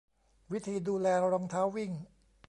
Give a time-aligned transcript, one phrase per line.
[0.51, 1.91] วิธีดูแลรองเท้าวิ่ง